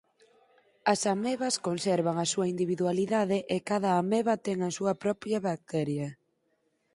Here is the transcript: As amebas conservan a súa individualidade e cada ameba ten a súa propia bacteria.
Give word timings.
As 0.93 1.01
amebas 1.13 1.55
conservan 1.67 2.15
a 2.19 2.25
súa 2.31 2.49
individualidade 2.53 3.37
e 3.55 3.57
cada 3.69 3.89
ameba 4.03 4.35
ten 4.45 4.57
a 4.69 4.71
súa 4.77 4.93
propia 5.03 5.37
bacteria. 5.49 6.07